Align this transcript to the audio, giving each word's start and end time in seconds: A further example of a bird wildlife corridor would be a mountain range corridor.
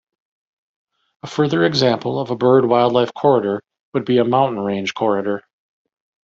A 1.21 1.27
further 1.27 1.63
example 1.63 2.19
of 2.19 2.31
a 2.31 2.35
bird 2.35 2.65
wildlife 2.65 3.13
corridor 3.13 3.61
would 3.93 4.03
be 4.03 4.17
a 4.17 4.25
mountain 4.25 4.59
range 4.59 4.95
corridor. 4.95 5.43